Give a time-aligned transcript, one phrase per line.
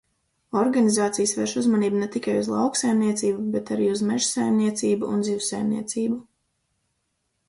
[0.59, 6.19] Organizācijas vērš uzmanību ne tikai uz lauksaimniecību, bet arī uz mežsaimniecību un zivsaimniecību.